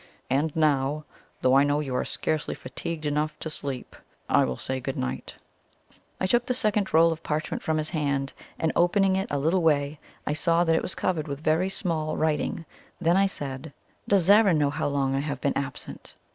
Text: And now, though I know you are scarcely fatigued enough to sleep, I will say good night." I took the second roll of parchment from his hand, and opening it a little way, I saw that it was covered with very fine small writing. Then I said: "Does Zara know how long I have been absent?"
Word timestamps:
And 0.31 0.55
now, 0.55 1.05
though 1.43 1.53
I 1.55 1.63
know 1.63 1.79
you 1.79 1.93
are 1.95 2.03
scarcely 2.03 2.55
fatigued 2.55 3.05
enough 3.05 3.37
to 3.37 3.51
sleep, 3.51 3.95
I 4.27 4.45
will 4.45 4.57
say 4.57 4.79
good 4.79 4.97
night." 4.97 5.35
I 6.19 6.25
took 6.25 6.47
the 6.47 6.55
second 6.55 6.91
roll 6.91 7.11
of 7.11 7.21
parchment 7.21 7.61
from 7.61 7.77
his 7.77 7.91
hand, 7.91 8.33
and 8.57 8.71
opening 8.75 9.15
it 9.15 9.27
a 9.29 9.37
little 9.37 9.61
way, 9.61 9.99
I 10.25 10.33
saw 10.33 10.63
that 10.63 10.75
it 10.75 10.81
was 10.81 10.95
covered 10.95 11.27
with 11.27 11.41
very 11.43 11.69
fine 11.69 11.75
small 11.77 12.17
writing. 12.17 12.65
Then 12.99 13.15
I 13.15 13.27
said: 13.27 13.73
"Does 14.07 14.23
Zara 14.23 14.55
know 14.55 14.71
how 14.71 14.87
long 14.87 15.13
I 15.13 15.19
have 15.19 15.39
been 15.39 15.55
absent?" 15.55 16.15